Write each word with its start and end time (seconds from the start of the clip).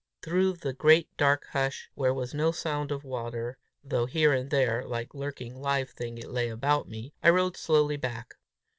Through 0.23 0.53
the 0.53 0.73
great 0.73 1.15
dark 1.15 1.45
hush, 1.51 1.87
where 1.93 2.11
was 2.11 2.33
no 2.33 2.51
sound 2.51 2.91
of 2.91 3.03
water, 3.03 3.59
though 3.83 4.07
here 4.07 4.33
and 4.33 4.49
there, 4.49 4.83
like 4.83 5.13
lurking 5.13 5.53
live 5.61 5.91
thing, 5.91 6.17
it 6.17 6.31
lay 6.31 6.49
about 6.49 6.89
me, 6.89 7.13
I 7.21 7.29
rode 7.29 7.55
slowly 7.55 7.97
back. 7.97 8.33